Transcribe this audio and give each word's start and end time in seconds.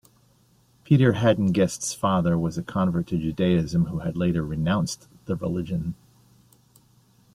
Peter 0.83 1.13
Haden-Guest's 1.13 1.93
father 1.93 2.35
was 2.35 2.57
a 2.57 2.63
convert 2.63 3.05
to 3.05 3.19
Judaism 3.19 3.85
who 3.85 3.99
had 3.99 4.17
later 4.17 4.43
"renounced" 4.43 5.07
the 5.25 5.35
religion. 5.35 5.93